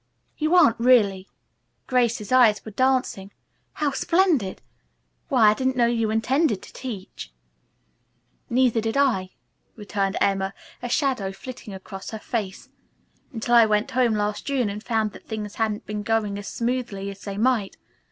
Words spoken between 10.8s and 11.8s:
a shadow flitting